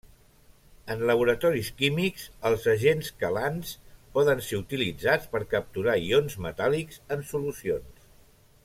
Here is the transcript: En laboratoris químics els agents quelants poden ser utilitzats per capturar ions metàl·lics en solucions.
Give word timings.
En 0.93 1.01
laboratoris 1.09 1.69
químics 1.81 2.23
els 2.51 2.65
agents 2.73 3.11
quelants 3.19 3.75
poden 4.17 4.43
ser 4.49 4.61
utilitzats 4.65 5.29
per 5.37 5.45
capturar 5.55 5.99
ions 6.09 6.41
metàl·lics 6.49 7.03
en 7.19 7.27
solucions. 7.35 8.11